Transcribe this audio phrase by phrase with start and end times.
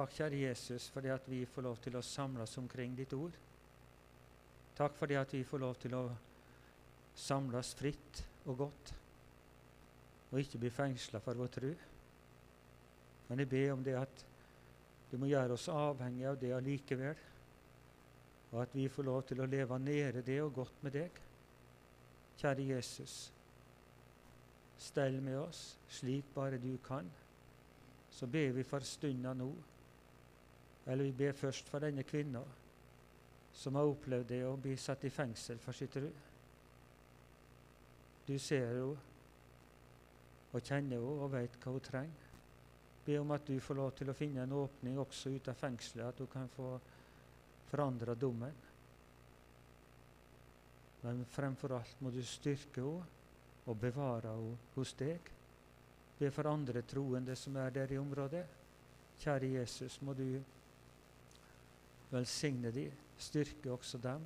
[0.00, 3.34] Takk, kjære Jesus, fordi at vi får lov til å samles omkring ditt ord.
[4.78, 6.00] Takk fordi at vi får lov til å
[7.20, 8.92] samles fritt og godt,
[10.30, 11.74] og ikke bli fengsla for vår tro.
[13.28, 14.24] Men jeg ber om det at
[15.10, 17.20] du må gjøre oss avhengig av det allikevel,
[18.54, 21.24] og at vi får lov til å leve nede det og godt med deg.
[22.40, 23.18] Kjære Jesus,
[24.80, 27.04] stell med oss slik bare du kan.
[28.08, 29.50] Så ber vi for stunda nå.
[30.86, 32.42] Eller vi ber først for denne kvinna
[33.52, 36.08] som har opplevd det å bli satt i fengsel for sitt tro.
[38.26, 39.08] Du ser henne
[40.50, 42.26] og kjenner henne og vet hva hun trenger.
[43.04, 46.06] Be om at du får lov til å finne en åpning også ut av fengselet,
[46.06, 46.72] at hun kan få
[47.70, 48.54] forandra dommen.
[51.02, 53.18] Men fremfor alt må du styrke henne
[53.66, 55.30] og bevare henne hos deg.
[56.18, 58.44] Be for andre troende som er der i området.
[59.20, 60.26] Kjære Jesus, må du
[62.10, 62.86] velsigne de,
[63.18, 64.24] styrke også dem,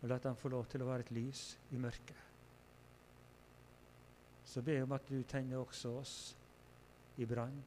[0.00, 1.44] og la dem få lov til å være et lys
[1.74, 2.26] i mørket.
[4.44, 6.14] Så be om at du tenner også oss
[7.20, 7.60] i brann,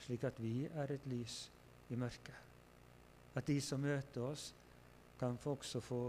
[0.00, 1.42] slik at vi er et lys
[1.90, 2.36] i mørket.
[3.34, 4.50] At de som møter oss,
[5.20, 6.02] kan også få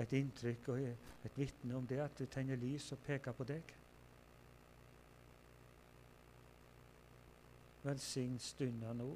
[0.00, 3.74] et inntrykk og et vitne om det, at du tenner lys og peker på deg.
[7.84, 9.10] Velsign stunda nå.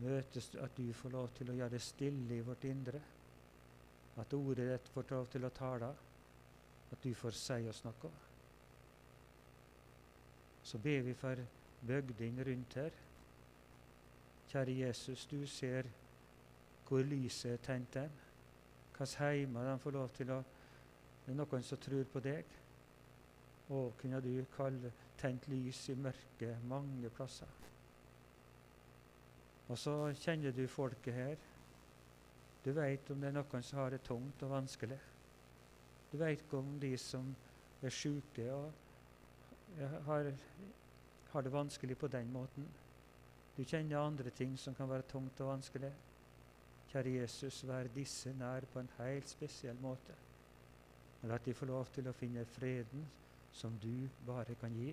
[0.00, 3.00] Møtes at du får lov til å gjøre det stille i vårt indre.
[4.20, 5.90] At ordet ditt får lov til å tale.
[6.90, 8.10] At du får si oss noe.
[10.62, 11.40] Så ber vi for
[11.86, 12.96] bygdene rundt her.
[14.50, 15.86] Kjære Jesus, du ser
[16.88, 18.10] hvor lyset er tent dem.
[18.96, 20.42] Hvilke heimer de får lov til å
[21.20, 22.44] Det er noen som tror på deg.
[23.70, 24.90] Å, kunne du kalle
[25.20, 27.46] tent lys i mørket mange plasser.
[29.70, 31.36] Og så kjenner du folket her.
[32.64, 34.98] Du veit om det er noen som har det tungt og vanskelig.
[36.10, 37.28] Du veit om de som
[37.80, 38.72] er sjuke og
[40.08, 40.32] har,
[41.30, 42.66] har det vanskelig på den måten.
[43.56, 45.92] Du kjenner andre ting som kan være tungt og vanskelig.
[46.90, 50.16] Kjære Jesus, vær disse nær på en helt spesiell måte.
[51.22, 53.06] Men at de får lov til å finne freden
[53.54, 54.90] som du bare kan gi,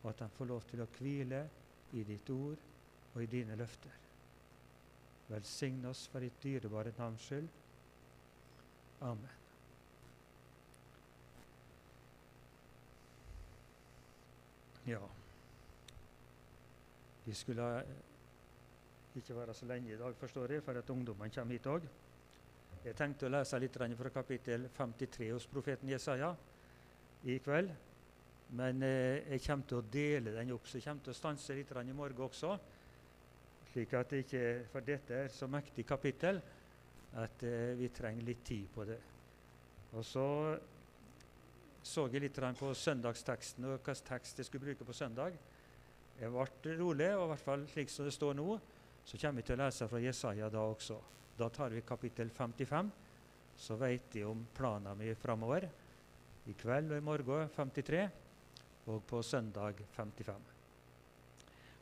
[0.00, 1.44] og at de får lov til å hvile
[1.92, 2.69] i ditt ord
[3.14, 3.96] og i dine løfter.
[5.30, 7.48] Velsign oss for ditt dyrebare navns skyld.
[9.00, 9.36] Amen.
[14.86, 15.00] Ja
[17.24, 17.66] Vi skulle
[19.16, 21.84] ikke være så lenge i dag, forstår jeg, for at ungdommene kommer hit òg.
[22.84, 26.30] Jeg tenkte å lese litt fra kapittel 53 hos profeten Jesaja
[27.24, 27.70] i kveld.
[28.56, 31.54] Men eh, jeg kommer til å dele den opp, så jeg kommer til å stanse
[31.54, 32.56] litt i morgen også.
[33.70, 36.40] Slik at det ikke, For dette er så mektig kapittel
[37.20, 38.98] at eh, vi trenger litt tid på det.
[39.94, 40.26] Og så
[41.80, 45.36] så jeg litt på søndagsteksten og hvilken tekst jeg skulle bruke på søndag.
[46.20, 48.58] Jeg ble rolig, og i hvert fall slik som det står nå,
[49.04, 50.98] så kommer vi til å lese fra Jesaja da også.
[51.38, 52.90] Da tar vi kapittel 55,
[53.56, 55.64] så vet de om planene mine framover.
[56.52, 58.02] I kveld og i morgen 53,
[58.92, 60.44] og på søndag 55.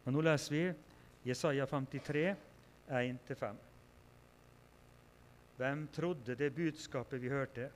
[0.05, 0.63] Men nå leser vi
[1.27, 2.37] Jesaja 53,
[2.89, 3.57] 1-5.
[5.59, 7.71] Hvem trodde det budskapet vi hørte,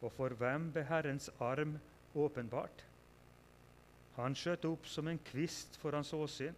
[0.00, 1.76] og for hvem ble Herrens arm
[2.16, 2.84] åpenbart?
[4.16, 6.56] Han skjøt opp som en kvist for hans åsyn,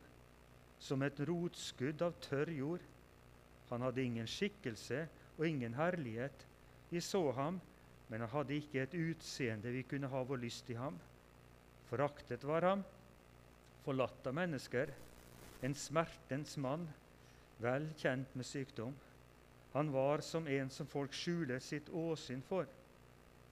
[0.78, 2.84] som et rotskudd av tørr jord.
[3.72, 5.02] Han hadde ingen skikkelse
[5.34, 6.46] og ingen herlighet.
[6.92, 7.58] Vi så ham,
[8.08, 10.94] men han hadde ikke et utseende vi kunne ha vår lyst i ham.
[11.90, 12.86] Foraktet var ham,
[13.82, 14.94] forlatt av mennesker,
[15.60, 16.86] en smertens mann,
[17.58, 18.94] vel kjent med sykdom.
[19.72, 22.68] Han var som en som folk skjuler sitt åsyn for,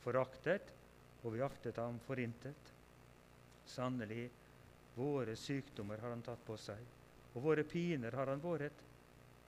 [0.05, 0.71] foraktet,
[1.25, 2.73] og vi aktet ham for intet.
[3.67, 4.29] Sannelig,
[4.95, 6.85] våre sykdommer har han tatt på seg,
[7.35, 8.85] og våre piner har han båret.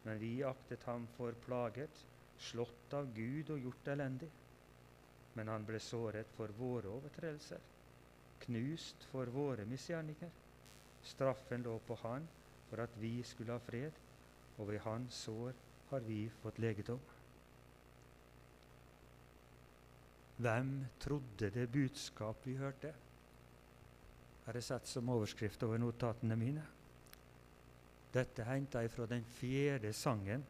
[0.02, 2.04] Men vi aktet ham for plaget,
[2.38, 4.28] slått av Gud og gjort elendig.
[5.34, 7.62] Men han ble såret for våre overtredelser,
[8.46, 10.30] knust for våre misgjerninger.
[11.06, 12.26] Straffen lå på han
[12.68, 13.92] for at vi skulle ha fred,
[14.58, 15.56] og ved hans sår
[15.90, 17.00] har vi fått legedom.
[20.38, 20.72] Hvem
[21.02, 22.92] trodde det budskap vi hørte?
[24.46, 26.62] Har jeg sett som overskrift over notatene mine.
[28.14, 30.44] Dette henta jeg fra den fjerde sangen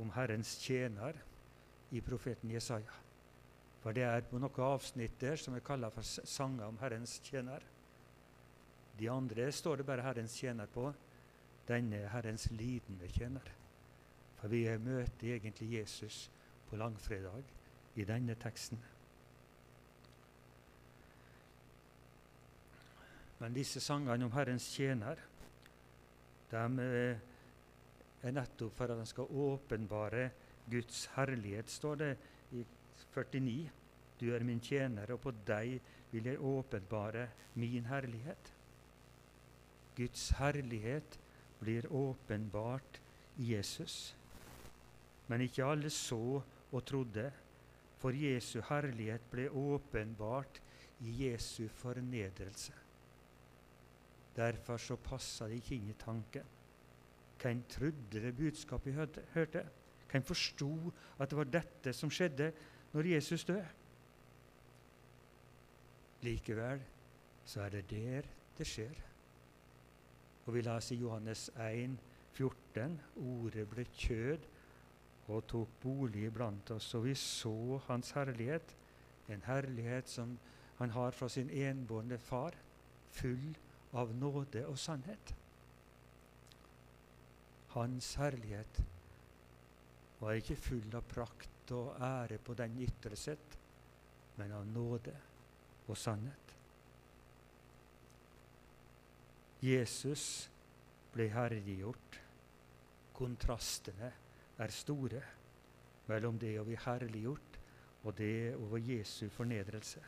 [0.00, 1.18] om Herrens tjener
[1.90, 2.94] i profeten Jesaja.
[3.82, 7.64] For det er på noen avsnitt der som er kalla for sanger om Herrens tjener.
[9.00, 10.90] De andre står det bare Herrens tjener på,
[11.68, 13.46] denne Herrens lidende tjener.
[14.40, 16.26] For vi møter egentlig Jesus
[16.68, 17.44] på langfredag
[17.96, 18.80] i denne teksten.
[23.40, 25.20] Men disse sangene om Herrens tjener
[26.50, 27.26] de eh,
[28.20, 30.28] er nettopp for at han skal åpenbare
[30.70, 32.10] Guds herlighet, står det
[32.52, 32.64] i
[33.14, 33.70] 49.
[34.20, 35.78] Du er min tjener, og på deg
[36.12, 38.52] vil jeg åpenbare min herlighet.
[40.00, 41.18] Guds herlighet
[41.60, 43.00] blir åpenbart
[43.36, 44.14] i Jesus.
[45.28, 46.40] Men ikke alle så
[46.72, 47.26] og trodde,
[48.00, 50.60] for Jesu herlighet ble åpenbart
[51.04, 52.72] i Jesu fornedrelse.
[54.36, 56.48] Derfor så passa det ikke inn i tanken.
[57.40, 59.66] Hvem trodde det budskapet vi hørte?
[60.10, 60.72] Hvem forsto
[61.18, 62.50] at det var dette som skjedde
[62.94, 63.68] når Jesus døde?
[66.24, 66.82] Likevel
[67.44, 69.09] så er det der det skjer.
[70.50, 71.92] Og vi leser i Johannes 1,
[72.34, 74.48] 14, ordet ble kjød
[75.30, 78.74] og tok bolig iblant oss, og vi så Hans herlighet,
[79.30, 80.32] en herlighet som
[80.80, 82.58] han har fra sin enbårne far,
[83.14, 83.54] full
[83.94, 85.34] av nåde og sannhet.
[87.76, 88.82] Hans herlighet
[90.18, 93.54] var ikke full av prakt og ære på den ytre sett,
[94.34, 95.14] men av nåde
[95.86, 96.56] og sannhet.
[99.60, 100.48] Jesus
[101.12, 102.20] ble herliggjort.
[103.16, 104.12] Kontrastene
[104.60, 105.20] er store
[106.08, 107.58] mellom det å bli herliggjort
[108.00, 110.00] og det over Jesu fornedrelse.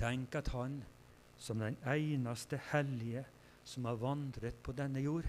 [0.00, 0.80] Tenk at han,
[1.40, 3.24] som den eneste hellige
[3.64, 5.28] som har vandret på denne jord,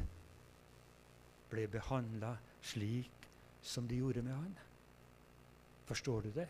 [1.51, 3.27] ble behandla slik
[3.63, 4.53] som de gjorde med han.
[5.87, 6.47] Forstår du det?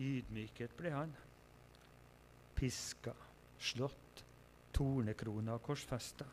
[0.00, 1.14] Ydmyket ble han.
[2.60, 3.14] Piska,
[3.56, 4.20] slått,
[4.76, 6.26] tornekrona og korsfesta.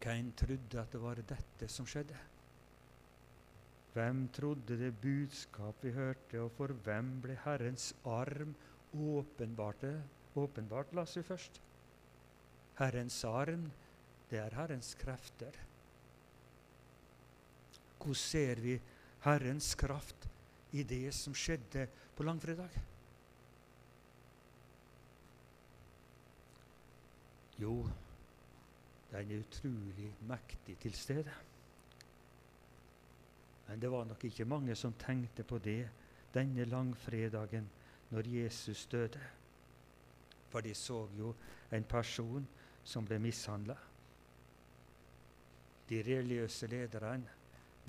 [0.00, 2.18] Hvem trodde at det var dette som skjedde?
[3.94, 8.52] Hvem trodde det budskap vi hørte, og for hvem ble Herrens arm
[8.92, 9.94] åpenbarte,
[10.36, 11.60] åpenbart, las vi først?
[12.78, 13.70] Herrens arm,
[14.28, 15.56] det er Herrens krefter.
[17.96, 18.76] Hvordan ser vi
[19.24, 20.29] Herrens kraft
[20.72, 21.86] i det som skjedde
[22.16, 22.80] på langfredag?
[27.60, 27.74] Jo,
[29.10, 31.32] den er utrolig mektig til stede.
[33.68, 35.88] Men det var nok ikke mange som tenkte på det
[36.34, 37.68] denne langfredagen
[38.10, 39.20] når Jesus døde.
[40.50, 41.34] For de så jo
[41.72, 42.46] en person
[42.84, 43.76] som ble mishandla.
[45.88, 47.28] De religiøse lederne,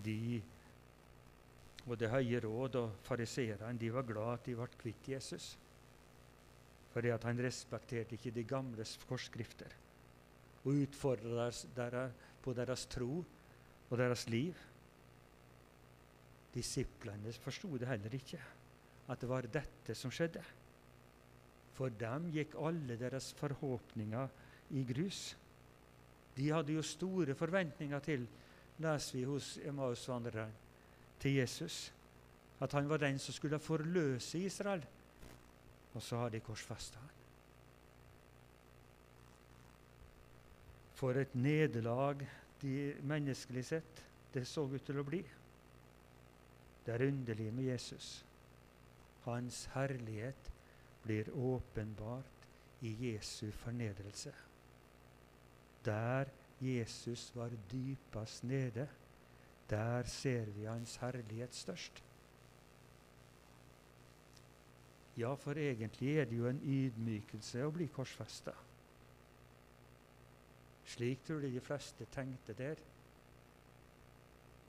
[0.06, 0.42] de
[1.88, 5.58] og Det høye råd og fariseerne de var glad at de ble kvitt Jesus.
[6.92, 9.74] Fordi at han respekterte ikke de gamle forskrifter
[10.62, 12.14] og utfordra deres,
[12.44, 13.24] på deres tro
[13.90, 14.54] og deres liv.
[16.54, 18.42] Disiplene forsto det heller ikke,
[19.08, 20.44] at det var dette som skjedde.
[21.74, 24.28] For dem gikk alle deres forhåpninger
[24.78, 25.32] i grus.
[26.36, 28.28] De hadde jo store forventninger til,
[28.82, 30.52] leser vi hos Emmausvandreren,
[31.22, 31.94] til Jesus.
[32.62, 34.86] At han var den som skulle forløse Israel.
[35.94, 37.18] Og så har de korsfesta han.
[40.96, 42.22] For et nederlag
[42.62, 45.22] de menneskelig sett det så ut til å bli.
[46.86, 48.22] Det er underlig med Jesus.
[49.26, 50.52] Hans herlighet
[51.04, 52.48] blir åpenbart
[52.86, 54.34] i Jesu fornedrelse.
[55.86, 56.30] Der
[56.62, 58.88] Jesus var dypest nede,
[59.72, 62.04] der ser vi Hans herlighet størst.
[65.18, 68.54] Ja, for egentlig er det jo en ydmykelse å bli korsfesta.
[70.92, 72.80] Slik tror jeg de fleste tenkte der.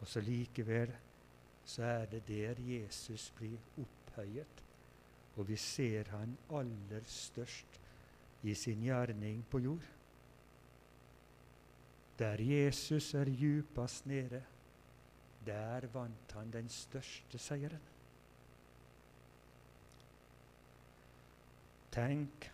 [0.00, 0.92] Og så likevel
[1.64, 4.62] så er det der Jesus blir opphøyet,
[5.36, 7.78] og vi ser han aller størst
[8.42, 9.86] i sin gjerning på jord.
[12.18, 14.42] Der Jesus er djupest nede,
[15.46, 17.90] der vant han den største seieren.
[21.92, 22.46] Tenk,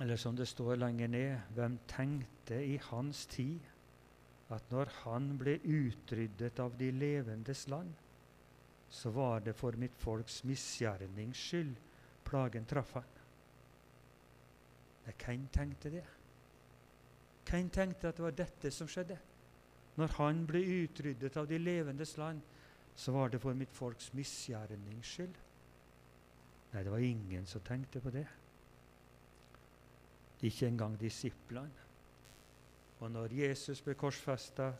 [0.00, 3.60] eller som det står lenger ned, hvem tenkte i hans tid
[4.48, 7.90] at når han ble utryddet av de levendes land,
[8.88, 11.74] så var det for mitt folks misgjernings skyld
[12.24, 13.10] plagen traff han.
[15.08, 16.04] Hvem tenkte det?
[17.48, 19.16] Hvem tenkte at det var dette som skjedde?
[19.98, 22.40] Når han ble utryddet av de levendes land,
[22.98, 25.34] så var det for mitt folks misgjernings skyld.
[26.72, 28.26] Nei, det var ingen som tenkte på det.
[30.46, 31.86] Ikke engang disiplene.
[32.98, 34.72] Og når Jesus ble korsfesta,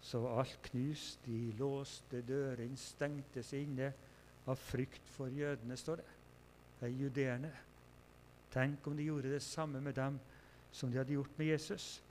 [0.00, 1.24] så var alt knust.
[1.24, 3.92] De låste dørene, stengte seg inne
[4.46, 6.10] av frykt for jødene, står det.
[6.80, 7.52] De judeerne.
[8.52, 10.20] Tenk om de gjorde det samme med dem
[10.72, 12.02] som de hadde gjort med Jesus.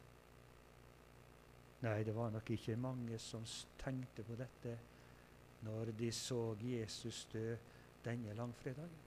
[1.86, 3.44] Nei, det var nok ikke mange som
[3.78, 4.74] tenkte på dette
[5.66, 7.56] når de så Jesus dø
[8.06, 9.04] denne langfredagen.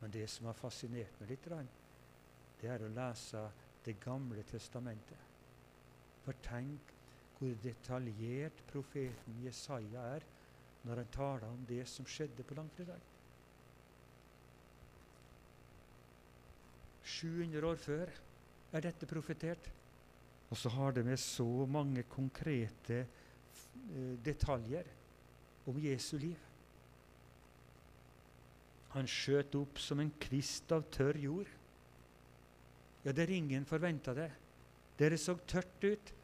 [0.00, 1.48] Men det som har fascinert meg litt,
[2.60, 3.44] det er å lese
[3.84, 5.20] Det gamle testamentet.
[6.24, 6.92] For tenk
[7.36, 10.24] hvor detaljert profeten Jesaja er
[10.88, 13.00] når han taler om det som skjedde på langfredag.
[17.04, 18.12] 700 år før
[18.72, 19.68] er dette profetert.
[20.54, 24.86] Og så har det med så mange konkrete eh, detaljer
[25.66, 26.38] om Jesu liv.
[28.94, 31.50] Han skjøt opp som en kvist av tørr jord.
[33.02, 34.30] Ja, der ingen forventa det.
[34.94, 36.14] Dere så tørt ut.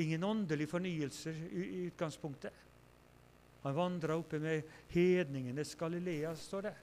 [0.00, 2.64] Ingen åndelig fornyelse i utgangspunktet.
[3.66, 6.76] Han vandra oppe med hedningenes Galilea, står det.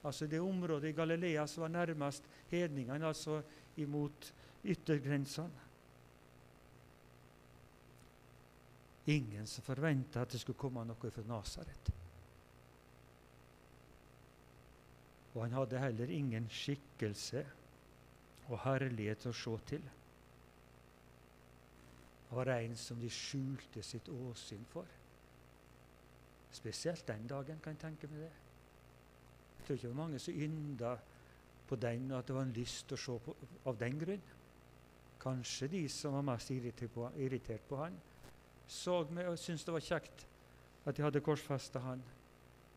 [0.00, 3.42] Altså det området i Galilea som var nærmest hedningene, altså
[3.76, 4.32] imot
[4.64, 5.68] yttergrensene.
[9.10, 11.90] Ingen som forventa at det skulle komme noe fra Nasaret.
[15.34, 17.44] Og han hadde heller ingen skikkelse
[18.50, 19.84] og herlighet å se til.
[22.30, 24.86] Han var en som de skjulte sitt åsyn for.
[26.52, 28.30] Spesielt den dagen, kan jeg tenke meg det.
[28.30, 30.92] Jeg tror ikke det var mange som ynda
[31.70, 33.34] på den, at det var en lyst å se på
[33.70, 34.22] av den grunn.
[35.22, 37.98] Kanskje de som var mest irritert på, irritert på han,
[38.70, 40.26] så meg og syntes det var kjekt
[40.86, 42.02] at de hadde korsfesta han.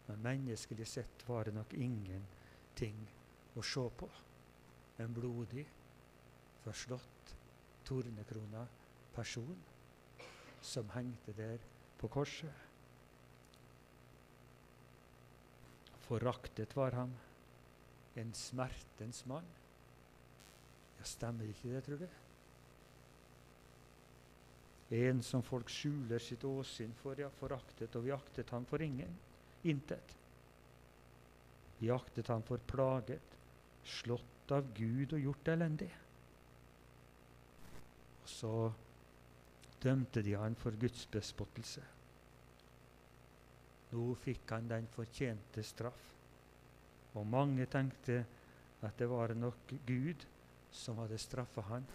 [0.07, 2.97] Men menneskelig sett var det nok ingenting
[3.55, 4.09] å se på.
[5.01, 5.65] En blodig,
[6.63, 7.35] forslått,
[7.87, 8.65] tornekrona
[9.15, 9.55] person
[10.63, 11.61] som hengte der
[11.99, 12.69] på korset.
[16.03, 17.13] Foraktet var han,
[18.19, 19.47] en smertens mann.
[20.99, 22.22] Ja, stemmer ikke det, tror du?
[24.91, 29.15] En som folk skjuler sitt åsyn for, ja, foraktet, og vi aktet ham for ingen.
[29.63, 30.17] Intet.
[31.79, 33.37] Vi aktet ham for plaget,
[33.83, 35.89] slått av Gud og gjort elendig.
[38.23, 38.53] Og så
[39.83, 41.83] dømte de han for Guds bespottelse.
[43.93, 46.05] Nå fikk han den fortjente straff.
[47.13, 48.23] Og mange tenkte
[48.83, 50.23] at det var nok Gud
[50.73, 51.85] som hadde straffa han.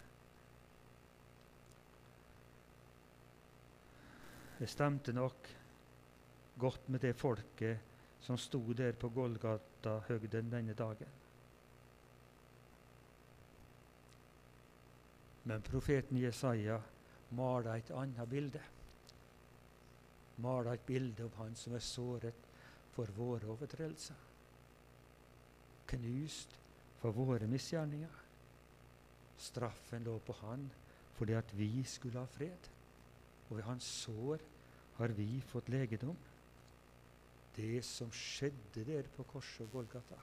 [4.59, 5.49] Det stemte nok
[6.59, 7.79] godt med det folket
[8.21, 11.13] som sto der på Golgata-høgden denne dagen.
[15.45, 16.81] Men profeten Jesaja
[17.31, 18.61] maler et annet bilde
[20.43, 22.47] maler et bilde av han som er såret
[22.95, 24.19] for våre overtredelser.
[25.89, 26.55] Knust
[27.01, 28.25] for våre misgjerninger.
[29.39, 30.69] Straffen lå på han
[31.19, 32.69] fordi at vi skulle ha fred.
[33.49, 34.43] Og ved hans sår
[34.99, 36.17] har vi fått legedom.
[37.57, 40.19] Det som skjedde der på korset og Golgata,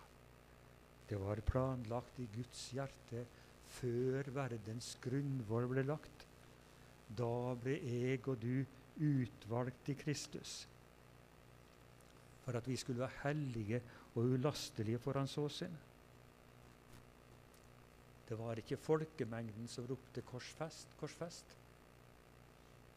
[1.09, 3.25] det var planlagt i Guds hjerte
[3.75, 6.23] før verdens grunnvoll ble lagt.
[7.17, 8.63] Da ble jeg og du
[8.95, 10.63] utvalgt i Kristus
[12.45, 13.81] for at vi skulle være hellige
[14.13, 15.73] og ulastelige for Hans åsyn.
[18.29, 21.55] Det var ikke folkemengden som ropte 'korsfest, korsfest',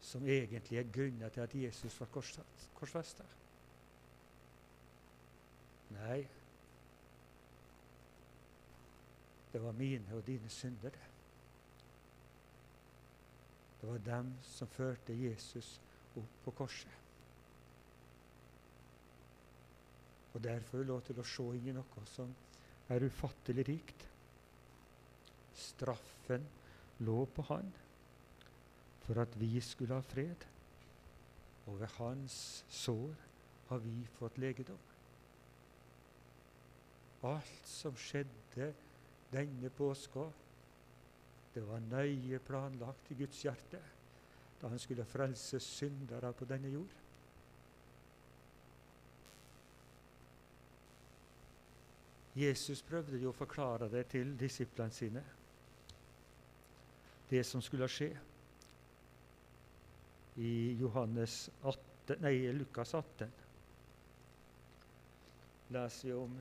[0.01, 3.25] som egentlig er grunnen til at Jesus var korsfesta.
[5.89, 6.19] Nei,
[9.53, 11.07] det var mine og dine synder, det.
[13.81, 15.79] Det var dem som førte Jesus
[16.19, 16.95] opp på korset.
[20.33, 22.31] Og derfor lå til å se inn i noe som
[22.91, 24.03] er ufattelig rikt.
[25.59, 26.45] Straffen
[27.07, 27.71] lå på han
[29.09, 30.45] for at vi skulle ha fred.
[31.65, 33.15] Og ved hans sår
[33.69, 34.77] har vi fått legedom.
[37.25, 38.69] Alt som skjedde
[39.33, 40.27] denne påska,
[41.55, 43.81] det var nøye planlagt i Guds hjerte
[44.61, 46.93] da han skulle frelse syndere på denne jord.
[52.37, 55.23] Jesus prøvde jo å forklare det til disiplene sine,
[57.29, 58.13] det som skulle skje.
[60.39, 63.31] I Johannes 18, nei, Lukas 18.
[65.75, 66.37] leser vi om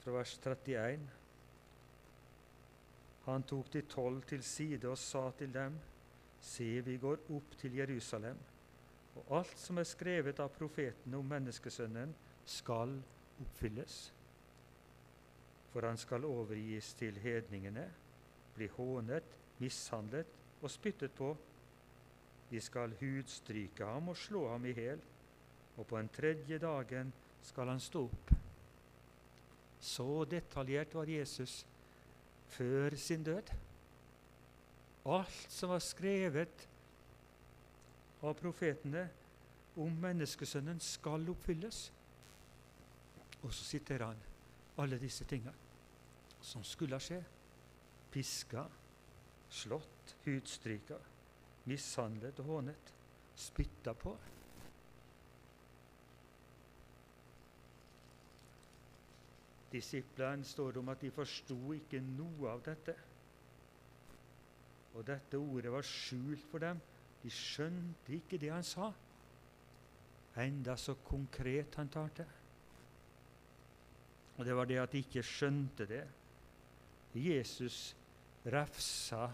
[0.00, 1.02] fra vers 31.
[3.26, 5.76] Han tok de tolv til side og sa til dem:"
[6.40, 8.38] Se, vi går opp til Jerusalem,
[9.16, 12.92] og alt som er skrevet av profeten om menneskesønnen, skal
[13.42, 13.96] oppfylles.
[15.72, 17.90] For han skal overgis til hedningene,
[18.54, 20.26] bli hånet, mishandlet
[20.62, 21.34] og spyttet på.
[22.50, 25.00] De skal hudstryke ham og slå ham i hjel,
[25.76, 27.12] og på den tredje dagen
[27.44, 28.32] skal han stå opp.
[29.80, 31.64] Så detaljert var Jesus
[32.54, 33.50] før sin død.
[35.06, 36.66] Alt som var skrevet
[38.22, 39.04] av profetene
[39.76, 41.90] om menneskesønnen, skal oppfylles.
[43.42, 44.22] Og så siterer han
[44.80, 45.54] alle disse tingene
[46.40, 47.20] som skulle skje.
[48.10, 48.64] Piska,
[49.52, 50.96] slått, hudstryka,
[51.66, 52.92] mishandlet og hånet,
[53.36, 54.14] spytta på.
[59.72, 62.94] Disiplene står om at de forsto ikke noe av dette.
[64.96, 66.78] Og dette ordet var skjult for dem.
[67.20, 68.92] De skjønte ikke det han sa,
[70.38, 72.26] enda så konkret han talte.
[74.36, 76.04] Og det var det at de ikke skjønte det.
[77.16, 77.96] Jesus
[78.52, 79.30] refsa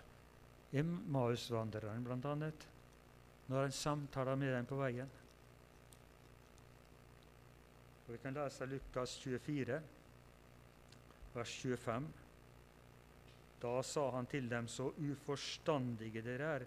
[0.72, 2.50] Emmausvandreren bl.a.
[3.46, 5.10] når han samtaler med dem på veien.
[8.06, 9.80] Og Vi kan lese Lukas 24
[11.34, 12.08] vers 25.
[13.62, 16.64] Da sa han til dem, så uforstandige dere er,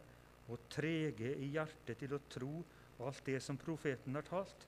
[0.50, 2.51] og trege i hjertet til å tro
[3.05, 4.67] alt det som profeten har talt.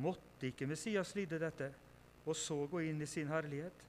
[0.00, 1.70] Måtte ikke Messias lide dette,
[2.24, 3.82] og så gå inn i sin herlighet?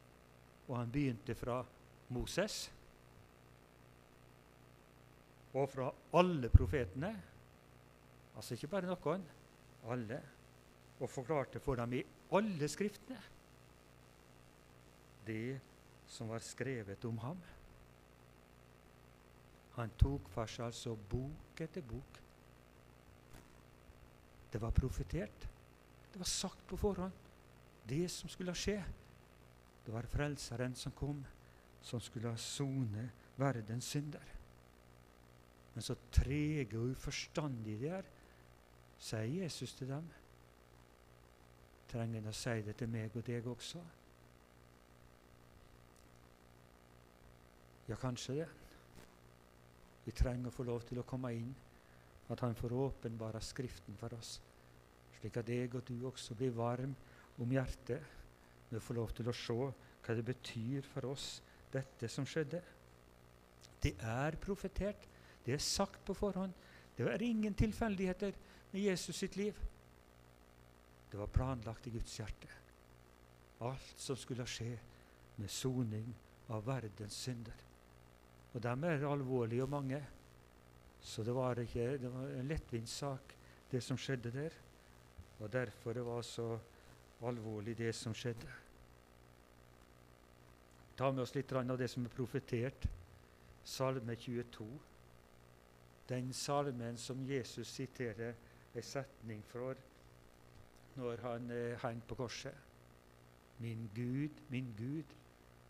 [0.68, 1.62] Og han begynte fra
[2.14, 2.66] Moses
[5.56, 5.88] og fra
[6.20, 7.12] alle profetene,
[8.36, 9.24] altså ikke bare noen,
[9.92, 10.20] alle,
[11.00, 12.04] og forklarte for dem i
[12.36, 13.22] alle skriftene
[15.26, 15.60] det
[16.08, 17.40] som var skrevet om ham.
[19.76, 22.20] Han tok for seg altså bok etter bok.
[24.54, 25.48] Det var profetert.
[26.12, 27.12] Det var sagt på forhånd.
[27.86, 28.78] Det som skulle skje.
[29.86, 31.20] Det var Frelseren som kom,
[31.82, 34.35] som skulle sone verdens synder.
[35.76, 38.08] Men så trege og uforstandige de er,
[38.98, 40.08] sier Jesus til dem.
[41.92, 43.82] Trenger han å si det til meg og deg også?
[47.86, 48.48] Ja, kanskje det.
[50.06, 51.52] Vi trenger å få lov til å komme inn,
[52.30, 54.40] at Han får åpenbare Skriften for oss,
[55.20, 56.96] slik at deg og du også blir varm
[57.38, 58.02] om hjertet
[58.70, 59.58] når du får lov til å se
[60.06, 61.42] hva det betyr for oss,
[61.74, 62.62] dette som skjedde.
[63.82, 65.06] Det er profetert.
[65.46, 66.54] Det er sagt på forhånd.
[66.98, 68.34] Det var ingen tilfeldigheter
[68.72, 69.56] med Jesus sitt liv.
[71.12, 72.50] Det var planlagt i Guds hjerte.
[73.60, 74.74] Alt som skulle skje
[75.38, 76.10] med soning
[76.50, 77.62] av verdens synder.
[78.54, 80.02] Og dem er alvorlige og mange.
[81.02, 83.36] Så det var, ikke, det var en lettvint sak,
[83.72, 84.54] det som skjedde der.
[85.40, 86.58] Og derfor det var så
[87.22, 88.50] alvorlig, det som skjedde.
[90.96, 92.88] Ta med oss litt av det som er profetert.
[93.66, 94.68] Salme 22.
[96.10, 98.34] Den salmen som Jesus siterer
[98.76, 99.76] en setning for
[100.96, 102.56] når han er hengt på korset.
[103.60, 105.16] Min Gud, min Gud,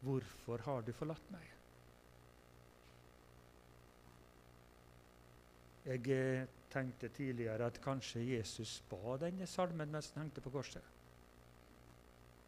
[0.02, 1.52] hvorfor har du forlatt meg?
[5.86, 10.82] Jeg eh, tenkte tidligere at kanskje Jesus ba denne salmen mens han hengte på korset.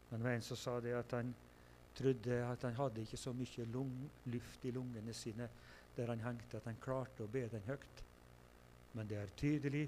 [0.10, 1.36] Men det var en som sa det at han
[1.98, 3.66] trodde at han hadde ikke så mye
[4.26, 5.50] luft i lungene sine
[5.98, 8.04] der han hengte, at han klarte å be den høyt.
[8.94, 9.88] Men det er tydelig,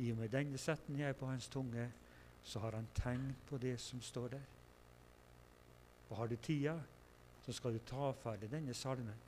[0.00, 1.90] i og med denne setningen på hans tunge,
[2.42, 4.46] så har han tenkt på det som står der.
[6.08, 6.78] Og har du tida,
[7.44, 9.26] så skal du ta ferdig denne salmen,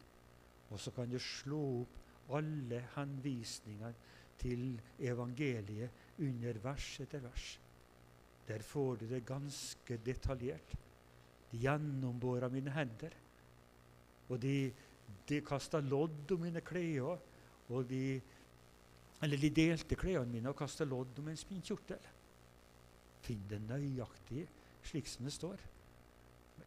[0.70, 1.98] og så kan du slå opp
[2.32, 3.92] alle henvisningene
[4.40, 7.48] til evangeliet under vers etter vers.
[8.48, 10.74] Der får du det ganske detaljert.
[11.50, 13.14] De gjennombåra mine hender.
[14.28, 14.72] Og de,
[15.28, 17.20] de kasta lodd om mine klær.
[17.72, 18.20] Og de,
[19.22, 22.10] eller de delte klærne mine og kasta lodd om en spinnkjortel.
[23.22, 24.46] Finn det nøyaktig
[24.88, 25.62] slik som det står.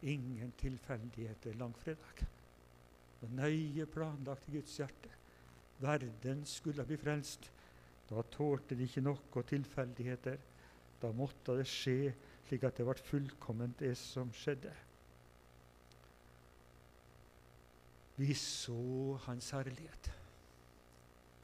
[0.02, 2.24] Ingen tilfeldigheter langfredag.
[3.20, 5.12] Det nøye planlagt i Guds hjerte
[5.78, 7.50] verden skulle bli frelst.
[8.08, 10.38] Da tålte de ikke noe tilfeldigheter.
[11.02, 12.14] Da måtte det skje
[12.46, 14.72] slik at det ble fullkomment, det som skjedde.
[18.16, 20.12] Vi så Hans herlighet,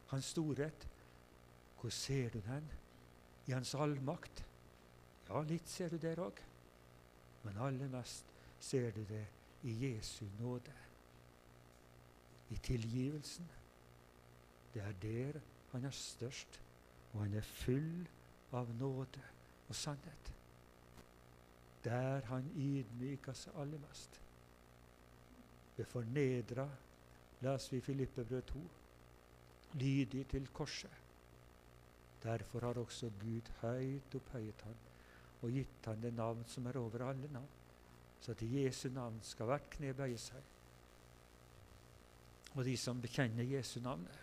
[0.06, 0.88] Hans storhet.
[1.80, 2.70] Hvor ser du den?
[3.46, 4.44] I Hans allmakt?
[5.28, 6.38] Ja, litt ser du der òg.
[7.42, 8.28] Men aller mest
[8.60, 9.24] ser du det
[9.66, 10.72] i Jesu nåde.
[12.50, 13.48] I tilgivelsen.
[14.74, 15.40] Det er der
[15.72, 16.60] han er størst,
[17.12, 18.06] og han er full
[18.52, 19.20] av nåde
[19.68, 20.32] og sannhet.
[21.84, 24.20] Der han ydmyker seg aller mest.
[25.82, 26.64] Ble fornedra,
[27.42, 28.60] leser vi Filippebrød 2,
[29.80, 30.90] lydig til korset.
[32.22, 34.76] Derfor har også Gud høyt opphøyet han
[35.42, 37.48] og gitt han det navn som er over alle navn,
[38.20, 40.44] så til Jesu navn skal hvert kne bøye seg.
[42.54, 44.20] Og de som bekjenner Jesu navnet.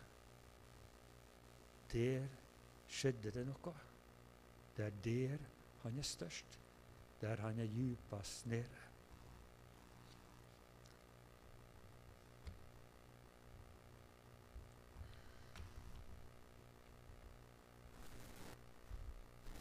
[1.92, 2.28] der
[2.88, 3.74] skjedde det noe.
[4.78, 5.38] Det er der
[5.84, 6.60] han er størst,
[7.22, 8.89] der han er djupest nede.